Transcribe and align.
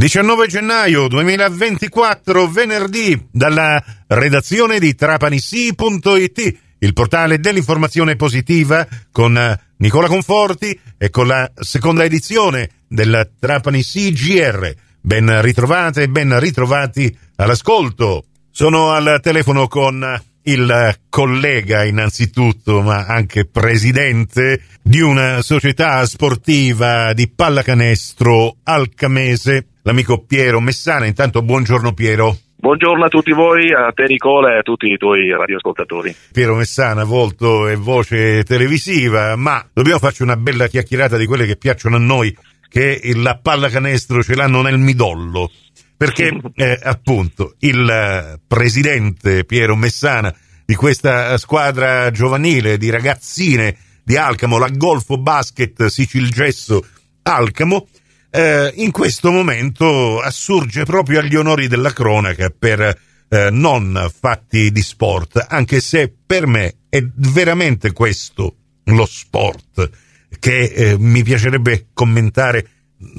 19 0.00 0.46
gennaio 0.46 1.08
2024, 1.08 2.48
venerdì, 2.48 3.26
dalla 3.30 3.84
redazione 4.06 4.78
di 4.78 4.94
trapanisi.it, 4.94 6.58
il 6.78 6.92
portale 6.94 7.38
dell'informazione 7.38 8.16
positiva 8.16 8.88
con 9.12 9.58
Nicola 9.76 10.06
Conforti 10.06 10.80
e 10.96 11.10
con 11.10 11.26
la 11.26 11.50
seconda 11.54 12.02
edizione 12.02 12.70
del 12.88 13.32
Trapani 13.38 13.82
CGR. 13.82 14.74
Ben 15.02 15.42
ritrovate 15.42 16.04
e 16.04 16.08
ben 16.08 16.40
ritrovati 16.40 17.14
all'ascolto. 17.36 18.24
Sono 18.50 18.92
al 18.92 19.20
telefono 19.20 19.68
con 19.68 20.18
il 20.44 20.96
collega 21.10 21.84
innanzitutto, 21.84 22.80
ma 22.80 23.04
anche 23.04 23.44
presidente 23.44 24.62
di 24.82 25.00
una 25.00 25.42
società 25.42 26.06
sportiva 26.06 27.12
di 27.12 27.28
pallacanestro 27.28 28.56
alcamese, 28.62 29.66
l'amico 29.82 30.24
Piero 30.24 30.60
Messana. 30.60 31.06
Intanto 31.06 31.42
buongiorno 31.42 31.92
Piero. 31.92 32.36
Buongiorno 32.56 33.06
a 33.06 33.08
tutti 33.08 33.32
voi, 33.32 33.72
a 33.72 33.90
te 33.94 34.04
Nicola 34.06 34.52
e 34.54 34.58
a 34.58 34.62
tutti 34.62 34.86
i 34.86 34.98
tuoi 34.98 35.30
radioascoltatori. 35.30 36.14
Piero 36.30 36.54
Messana, 36.56 37.04
volto 37.04 37.66
e 37.68 37.74
voce 37.74 38.44
televisiva, 38.44 39.34
ma 39.36 39.66
dobbiamo 39.72 39.98
farci 39.98 40.22
una 40.22 40.36
bella 40.36 40.66
chiacchierata 40.66 41.16
di 41.16 41.24
quelle 41.24 41.46
che 41.46 41.56
piacciono 41.56 41.96
a 41.96 42.00
noi, 42.00 42.36
che 42.68 43.00
la 43.16 43.38
pallacanestro 43.38 44.22
ce 44.22 44.34
l'hanno 44.34 44.60
nel 44.60 44.76
midollo. 44.76 45.50
Perché 45.96 46.38
eh, 46.54 46.78
appunto 46.82 47.54
il 47.60 48.38
presidente 48.46 49.44
Piero 49.44 49.74
Messana 49.74 50.34
di 50.66 50.74
questa 50.74 51.38
squadra 51.38 52.10
giovanile 52.10 52.76
di 52.76 52.90
ragazzine 52.90 53.74
di 54.04 54.18
Alcamo, 54.18 54.58
la 54.58 54.68
Golfo 54.68 55.16
Basket 55.16 55.86
Sicilgesso 55.86 56.84
Alcamo, 57.22 57.88
eh, 58.30 58.72
in 58.76 58.90
questo 58.90 59.30
momento 59.30 60.20
assurge 60.20 60.84
proprio 60.84 61.20
agli 61.20 61.34
onori 61.34 61.68
della 61.68 61.92
cronaca 61.92 62.50
per 62.56 62.98
eh, 63.28 63.50
non 63.50 64.10
fatti 64.18 64.70
di 64.70 64.82
sport, 64.82 65.44
anche 65.48 65.80
se 65.80 66.12
per 66.26 66.46
me 66.46 66.76
è 66.88 67.04
veramente 67.14 67.92
questo 67.92 68.56
lo 68.84 69.06
sport 69.06 69.90
che 70.38 70.62
eh, 70.62 70.98
mi 70.98 71.22
piacerebbe 71.22 71.88
commentare 71.92 72.68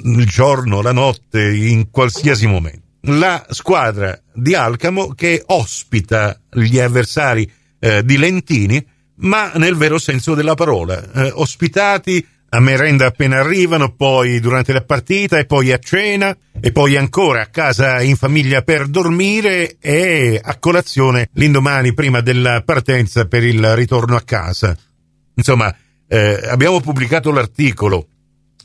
il 0.04 0.26
giorno, 0.26 0.82
la 0.82 0.92
notte, 0.92 1.54
in 1.54 1.90
qualsiasi 1.90 2.48
momento. 2.48 2.80
La 3.06 3.46
squadra 3.50 4.20
di 4.34 4.54
Alcamo 4.54 5.14
che 5.14 5.42
ospita 5.48 6.40
gli 6.52 6.80
avversari 6.80 7.50
eh, 7.80 8.04
di 8.04 8.18
Lentini, 8.18 8.86
ma 9.16 9.52
nel 9.56 9.76
vero 9.76 9.98
senso 9.98 10.36
della 10.36 10.54
parola, 10.54 11.12
eh, 11.14 11.32
ospitati 11.34 12.26
a 12.54 12.60
merenda 12.60 13.06
appena 13.06 13.40
arrivano, 13.40 13.94
poi 13.94 14.42
durante 14.42 14.74
la 14.74 14.84
partita 14.84 15.40
e 15.40 15.46
poi 15.46 15.72
a 15.72 15.78
cena 15.78 16.36
e 16.60 16.72
poi 16.74 16.98
ancora 16.98 17.44
a 17.44 17.46
casa 17.46 18.02
in 18.02 18.18
famiglia 18.18 18.62
per 18.62 18.88
dormire 18.88 19.78
e 19.80 20.40
a 20.42 20.58
colazione 20.58 21.30
l'indomani 21.34 21.94
prima 21.94 22.20
della 22.20 22.62
partenza 22.62 23.26
per 23.26 23.46
il 23.46 23.76
ritorno 23.76 24.18
a 24.18 24.22
casa. 24.22 24.78
Insomma, 25.34 25.74
eh, 26.08 26.42
abbiamo 26.50 26.82
pubblicato 26.82 27.32
l'articolo, 27.32 28.08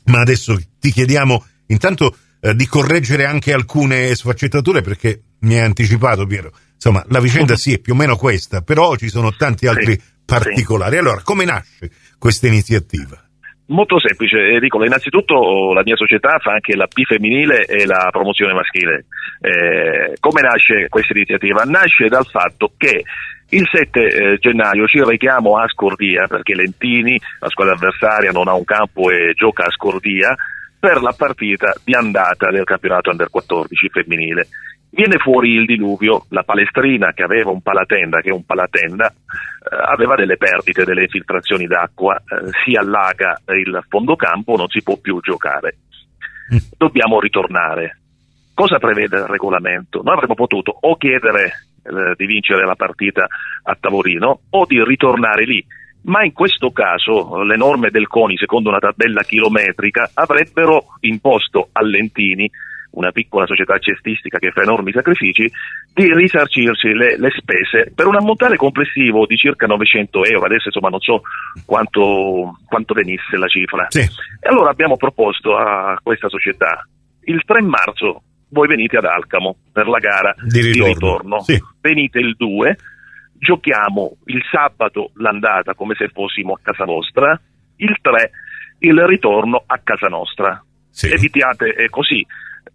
ma 0.05 0.19
adesso 0.19 0.59
ti 0.79 0.91
chiediamo 0.91 1.45
intanto 1.67 2.13
eh, 2.41 2.55
di 2.55 2.67
correggere 2.67 3.23
anche 3.23 3.53
alcune 3.53 4.13
sfaccettature 4.13 4.81
perché 4.81 5.21
mi 5.39 5.53
hai 5.55 5.61
anticipato 5.61 6.25
Piero. 6.25 6.51
Insomma, 6.73 7.05
la 7.07 7.21
vicenda 7.21 7.55
sì 7.55 7.75
è 7.75 7.79
più 7.79 7.93
o 7.93 7.95
meno 7.95 8.17
questa, 8.17 8.61
però 8.61 8.97
ci 8.97 9.07
sono 9.07 9.33
tanti 9.33 9.65
altri 9.65 9.93
sì, 9.93 10.01
particolari. 10.25 10.95
Sì. 10.95 10.99
Allora, 10.99 11.21
come 11.21 11.45
nasce 11.45 11.89
questa 12.19 12.47
iniziativa? 12.47 13.21
Molto 13.67 13.99
semplice, 13.99 14.37
Enrico. 14.37 14.83
Innanzitutto 14.83 15.73
la 15.73 15.81
mia 15.83 15.97
società 15.97 16.37
fa 16.39 16.53
anche 16.53 16.75
la 16.75 16.87
P 16.87 17.03
femminile 17.03 17.65
e 17.65 17.85
la 17.85 18.07
promozione 18.11 18.53
maschile. 18.53 19.05
Eh, 19.41 20.15
come 20.19 20.41
nasce 20.41 20.87
questa 20.87 21.13
iniziativa? 21.13 21.63
Nasce 21.63 22.07
dal 22.07 22.25
fatto 22.25 22.71
che 22.77 23.03
il 23.49 23.67
7 23.69 23.99
eh, 23.99 24.37
gennaio 24.37 24.87
ci 24.87 25.03
rechiamo 25.03 25.57
a 25.57 25.67
Scordia 25.67 26.27
perché 26.27 26.55
Lentini, 26.55 27.19
la 27.39 27.49
squadra 27.49 27.73
avversaria, 27.73 28.31
non 28.31 28.47
ha 28.47 28.53
un 28.53 28.63
campo 28.63 29.09
e 29.09 29.33
gioca 29.33 29.65
a 29.65 29.71
Scordia 29.71 30.33
per 30.79 31.01
la 31.01 31.13
partita 31.17 31.73
di 31.83 31.93
andata 31.93 32.49
del 32.49 32.63
campionato 32.63 33.09
Under 33.09 33.29
14 33.29 33.89
femminile. 33.89 34.47
Viene 34.89 35.17
fuori 35.17 35.51
il 35.51 35.65
diluvio, 35.65 36.25
la 36.29 36.43
palestrina 36.43 37.11
che 37.13 37.23
aveva 37.23 37.51
un 37.51 37.61
palatenda, 37.61 38.21
che 38.21 38.29
è 38.29 38.33
un 38.33 38.45
palatenda, 38.45 39.07
eh, 39.07 39.75
aveva 39.85 40.15
delle 40.15 40.37
perdite, 40.37 40.85
delle 40.85 41.03
infiltrazioni 41.03 41.67
d'acqua, 41.67 42.15
eh, 42.15 42.49
si 42.63 42.75
allaga 42.75 43.39
il 43.53 43.83
fondocampo, 43.89 44.55
non 44.55 44.69
si 44.69 44.81
può 44.81 44.97
più 44.97 45.19
giocare. 45.19 45.77
Dobbiamo 46.77 47.19
ritornare. 47.19 47.99
Cosa 48.53 48.79
prevede 48.79 49.17
il 49.17 49.25
regolamento? 49.25 50.01
Noi 50.01 50.15
avremmo 50.15 50.33
potuto 50.33 50.75
o 50.79 50.95
chiedere 50.95 51.67
eh, 51.83 52.15
di 52.15 52.25
vincere 52.25 52.65
la 52.65 52.75
partita 52.75 53.27
a 53.63 53.77
tavolino 53.79 54.39
o 54.49 54.65
di 54.65 54.83
ritornare 54.83 55.45
lì, 55.45 55.63
ma 56.03 56.23
in 56.23 56.31
questo 56.33 56.71
caso 56.71 57.43
le 57.43 57.57
norme 57.57 57.91
del 57.91 58.07
CONI, 58.07 58.37
secondo 58.37 58.69
una 58.69 58.79
tabella 58.79 59.23
chilometrica, 59.23 60.11
avrebbero 60.13 60.85
imposto 61.01 61.69
a 61.71 61.83
Lentini 61.83 62.49
una 62.97 63.11
piccola 63.11 63.45
società 63.45 63.77
cestistica 63.77 64.39
che 64.39 64.51
fa 64.51 64.61
enormi 64.61 64.91
sacrifici, 64.91 65.49
di 65.93 66.13
risarcirci 66.13 66.93
le, 66.93 67.17
le, 67.17 67.29
spese 67.35 67.91
per 67.93 68.07
un 68.07 68.15
ammontare 68.15 68.57
complessivo 68.57 69.25
di 69.25 69.37
circa 69.37 69.67
900 69.67 70.25
euro. 70.25 70.45
Adesso 70.45 70.67
insomma 70.67 70.89
non 70.89 70.99
so 70.99 71.21
quanto, 71.65 72.57
quanto 72.65 72.93
venisse 72.93 73.37
la 73.37 73.47
cifra. 73.47 73.85
Sì. 73.89 74.01
E 74.01 74.49
allora 74.49 74.69
abbiamo 74.69 74.97
proposto 74.97 75.55
a 75.55 75.97
questa 76.01 76.29
società 76.29 76.87
il 77.27 77.43
3 77.45 77.61
marzo 77.61 78.23
voi 78.49 78.67
venite 78.67 78.97
ad 78.97 79.05
Alcamo 79.05 79.57
per 79.71 79.87
la 79.87 79.99
gara 79.99 80.33
di 80.41 80.61
ritorno. 80.61 80.83
Di 80.83 80.93
ritorno. 80.93 81.39
Sì. 81.41 81.63
Venite 81.81 82.19
il 82.19 82.35
2, 82.35 82.77
giochiamo 83.37 84.17
il 84.25 84.41
sabato 84.49 85.11
l'andata 85.15 85.73
come 85.73 85.95
se 85.95 86.07
fossimo 86.09 86.53
a 86.53 86.59
casa 86.61 86.85
vostra, 86.85 87.39
il 87.77 87.97
3 88.01 88.31
il 88.79 88.99
ritorno 89.01 89.63
a 89.65 89.79
casa 89.83 90.07
nostra. 90.07 90.63
Sì. 90.89 91.11
Evitiate 91.11 91.71
è 91.71 91.89
così 91.89 92.25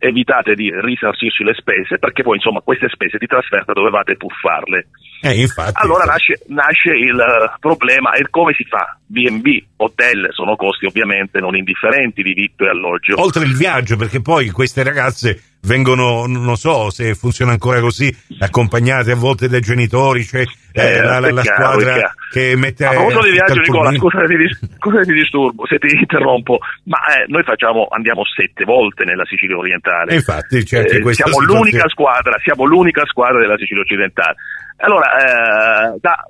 evitate 0.02 0.54
di 0.54 0.68
risarcirci 0.68 1.44
le 1.44 1.54
spese 1.54 1.98
perché 1.98 2.24
poi 2.24 2.36
insomma 2.36 2.58
queste 2.60 2.88
spese 2.88 3.18
di 3.18 3.26
trasferta 3.26 3.72
dovevate 3.72 4.16
puffarle. 4.16 4.88
Eh, 5.22 5.40
infatti, 5.40 5.74
allora 5.74 6.04
nasce, 6.04 6.40
nasce, 6.48 6.90
il 6.90 7.22
problema 7.60 8.12
e 8.12 8.26
come 8.28 8.52
si 8.54 8.64
fa? 8.64 8.98
B&B, 9.06 9.62
hotel 9.76 10.30
sono 10.32 10.56
costi 10.56 10.86
ovviamente 10.86 11.38
non 11.38 11.54
indifferenti 11.54 12.22
di 12.22 12.32
vitto 12.32 12.64
e 12.64 12.70
alloggio. 12.70 13.20
Oltre 13.20 13.44
il 13.44 13.54
viaggio 13.54 13.96
perché 13.96 14.20
poi 14.20 14.50
queste 14.50 14.82
ragazze 14.82 15.51
vengono, 15.64 16.26
non 16.26 16.56
so 16.56 16.90
se 16.90 17.14
funziona 17.14 17.52
ancora 17.52 17.80
così, 17.80 18.14
accompagnate 18.38 19.12
a 19.12 19.16
volte 19.16 19.48
dai 19.48 19.60
genitori, 19.60 20.24
c'è 20.24 20.42
eh, 20.72 20.82
eh, 20.82 21.02
la, 21.02 21.20
la, 21.20 21.30
la 21.30 21.42
chiaro, 21.42 21.80
squadra 21.80 22.14
che 22.32 22.54
mette... 22.56 22.84
A 22.84 22.90
proposito 22.90 23.22
di 23.22 23.30
viaggio, 23.30 23.60
Nicola, 23.60 23.92
scusa 23.92 24.24
ti, 24.24 24.34
scusa 24.78 25.00
ti 25.02 25.12
disturbo, 25.12 25.66
se 25.66 25.78
ti 25.78 25.94
interrompo, 25.94 26.58
ma 26.84 26.98
eh, 27.14 27.26
noi 27.28 27.42
facciamo, 27.44 27.86
andiamo 27.90 28.22
sette 28.24 28.64
volte 28.64 29.04
nella 29.04 29.24
Sicilia 29.24 29.56
orientale. 29.56 30.14
infatti, 30.14 30.64
c'è 30.64 30.78
anche 30.78 30.96
eh, 30.98 31.14
siamo 31.14 31.40
l'unica 31.40 31.88
squadra, 31.88 32.38
siamo 32.42 32.64
l'unica 32.64 33.04
squadra 33.06 33.38
della 33.38 33.56
Sicilia 33.56 33.82
occidentale. 33.82 34.34
Allora, 34.78 35.14
eh, 35.14 35.98
da, 36.00 36.24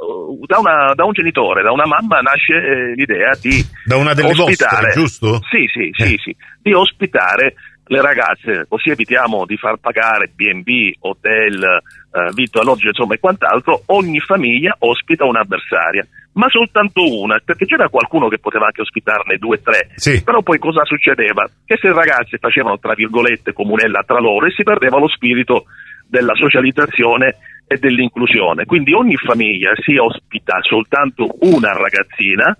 da, 0.46 0.58
una, 0.58 0.92
da, 0.94 1.04
un 1.04 1.12
genitore, 1.12 1.62
da 1.62 1.72
una 1.72 1.86
mamma 1.86 2.20
nasce 2.20 2.52
eh, 2.52 2.94
l'idea 2.94 3.30
di 3.40 3.64
da 3.86 3.96
una 3.96 4.12
delle 4.12 4.28
ospitare, 4.28 4.88
vostre, 4.88 4.92
giusto? 4.92 5.40
Sì, 5.48 5.64
sì, 5.72 5.90
sì, 5.92 6.18
sì, 6.22 6.36
di 6.60 6.74
ospitare 6.74 7.54
le 7.86 8.00
ragazze, 8.00 8.66
così 8.68 8.90
evitiamo 8.90 9.44
di 9.44 9.56
far 9.56 9.76
pagare 9.76 10.30
B&B, 10.34 10.92
hotel, 11.00 11.62
eh, 11.62 12.32
vitto, 12.34 12.60
alloggio, 12.60 12.88
insomma 12.88 13.14
e 13.14 13.18
quant'altro, 13.18 13.82
ogni 13.86 14.20
famiglia 14.20 14.74
ospita 14.78 15.24
un'avversaria, 15.24 16.06
ma 16.34 16.48
soltanto 16.48 17.02
una, 17.20 17.40
perché 17.44 17.66
c'era 17.66 17.88
qualcuno 17.88 18.28
che 18.28 18.38
poteva 18.38 18.66
anche 18.66 18.82
ospitarne 18.82 19.36
due 19.36 19.56
o 19.56 19.60
tre, 19.60 19.90
sì. 19.96 20.22
però 20.22 20.42
poi 20.42 20.58
cosa 20.58 20.84
succedeva? 20.84 21.48
Che 21.64 21.76
se 21.76 21.88
le 21.88 21.94
ragazze 21.94 22.38
facevano, 22.38 22.78
tra 22.78 22.94
virgolette, 22.94 23.52
comunella 23.52 24.02
tra 24.06 24.20
loro 24.20 24.46
e 24.46 24.52
si 24.52 24.62
perdeva 24.62 24.98
lo 24.98 25.08
spirito 25.08 25.64
della 26.06 26.34
socializzazione 26.34 27.36
e 27.66 27.76
dell'inclusione, 27.78 28.64
quindi 28.64 28.92
ogni 28.92 29.16
famiglia 29.16 29.72
si 29.76 29.96
ospita 29.96 30.58
soltanto 30.60 31.36
una 31.40 31.72
ragazzina, 31.72 32.54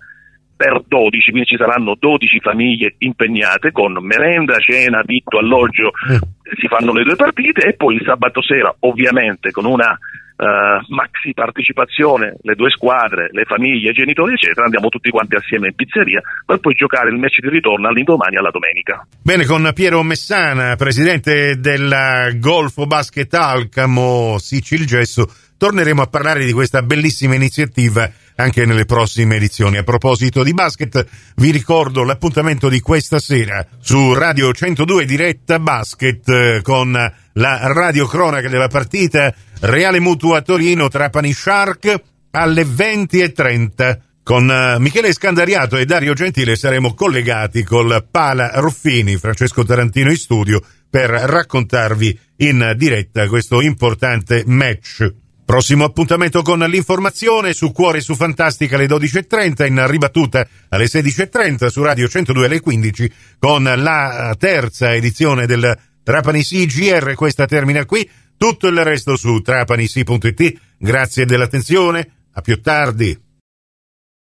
per 0.63 0.81
12, 0.87 1.31
quindi 1.31 1.49
ci 1.49 1.57
saranno 1.57 1.97
12 1.99 2.39
famiglie 2.39 2.95
impegnate 2.99 3.73
con 3.73 3.97
merenda, 3.99 4.57
cena, 4.59 5.01
vitto, 5.05 5.37
alloggio, 5.37 5.91
mm. 6.09 6.15
si 6.57 6.67
fanno 6.67 6.93
le 6.93 7.03
due 7.03 7.17
partite 7.17 7.67
e 7.67 7.73
poi 7.73 7.95
il 7.95 8.03
sabato 8.05 8.41
sera 8.41 8.73
ovviamente 8.79 9.51
con 9.51 9.65
una 9.65 9.91
uh, 9.91 10.93
maxi 10.93 11.33
partecipazione, 11.33 12.37
le 12.43 12.55
due 12.55 12.69
squadre, 12.69 13.27
le 13.31 13.43
famiglie, 13.43 13.89
i 13.89 13.93
genitori 13.93 14.35
eccetera, 14.35 14.63
andiamo 14.63 14.87
tutti 14.87 15.09
quanti 15.09 15.35
assieme 15.35 15.67
in 15.67 15.75
pizzeria 15.75 16.21
per 16.45 16.59
poi 16.59 16.75
giocare 16.75 17.09
il 17.09 17.17
match 17.17 17.41
di 17.41 17.49
ritorno 17.49 17.89
all'indomani 17.89 18.37
alla 18.37 18.51
domenica. 18.51 19.05
Bene, 19.21 19.43
con 19.43 19.69
Piero 19.75 20.01
Messana, 20.01 20.77
presidente 20.77 21.59
del 21.59 22.37
Golfo 22.39 22.85
Basket 22.85 23.33
Alcamo 23.33 24.37
Sicil 24.37 24.85
Gesso, 24.85 25.27
torneremo 25.57 26.01
a 26.01 26.07
parlare 26.07 26.45
di 26.45 26.53
questa 26.53 26.81
bellissima 26.81 27.35
iniziativa 27.35 28.09
anche 28.35 28.65
nelle 28.65 28.85
prossime 28.85 29.35
edizioni. 29.35 29.77
A 29.77 29.83
proposito 29.83 30.43
di 30.43 30.53
basket, 30.53 31.05
vi 31.35 31.51
ricordo 31.51 32.03
l'appuntamento 32.03 32.69
di 32.69 32.79
questa 32.79 33.19
sera 33.19 33.65
su 33.79 34.13
Radio 34.13 34.51
102 34.51 35.05
diretta 35.05 35.59
basket 35.59 36.27
eh, 36.29 36.59
con 36.61 36.91
la 36.91 37.59
radio 37.73 38.05
cronaca 38.05 38.49
della 38.49 38.67
partita 38.67 39.33
Reale 39.61 39.99
Mutua 39.99 40.41
Torino 40.41 40.87
Trapani 40.87 41.33
Shark 41.33 42.01
alle 42.31 42.63
20.30. 42.63 43.99
Con 44.23 44.49
eh, 44.49 44.79
Michele 44.79 45.11
Scandariato 45.11 45.77
e 45.77 45.85
Dario 45.85 46.13
Gentile 46.13 46.55
saremo 46.55 46.93
collegati 46.93 47.63
col 47.63 48.05
Pala 48.09 48.51
Ruffini, 48.55 49.17
Francesco 49.17 49.65
Tarantino 49.65 50.09
in 50.09 50.17
studio 50.17 50.61
per 50.89 51.09
raccontarvi 51.09 52.19
in 52.37 52.73
diretta 52.77 53.27
questo 53.27 53.61
importante 53.61 54.43
match. 54.45 55.22
Prossimo 55.45 55.83
appuntamento 55.83 56.41
con 56.41 56.59
l'informazione 56.59 57.53
su 57.53 57.71
Cuore 57.71 57.99
su 57.99 58.15
Fantastica 58.15 58.75
alle 58.75 58.85
12.30, 58.85 59.67
in 59.67 59.85
ribattuta 59.87 60.47
alle 60.69 60.85
16.30 60.85 61.67
su 61.67 61.83
Radio 61.83 62.07
102 62.07 62.45
alle 62.45 62.61
15 62.61 63.11
con 63.39 63.63
la 63.63 64.35
terza 64.39 64.93
edizione 64.95 65.45
del 65.45 65.77
Trapani 66.01 66.43
CGR. 66.43 67.13
Questa 67.15 67.45
termina 67.45 67.85
qui, 67.85 68.09
tutto 68.37 68.67
il 68.67 68.83
resto 68.83 69.17
su 69.17 69.41
trapanisi.it. 69.41 70.59
Grazie 70.77 71.25
dell'attenzione, 71.25 72.09
a 72.31 72.41
più 72.41 72.61
tardi. 72.61 73.17